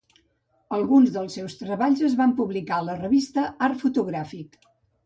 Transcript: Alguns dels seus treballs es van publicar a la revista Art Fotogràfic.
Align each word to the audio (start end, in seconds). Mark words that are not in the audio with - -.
Alguns 0.77 1.11
dels 1.17 1.35
seus 1.39 1.57
treballs 1.61 2.03
es 2.09 2.17
van 2.23 2.35
publicar 2.43 2.81
a 2.81 2.89
la 2.89 2.97
revista 3.07 3.49
Art 3.71 3.83
Fotogràfic. 3.85 4.61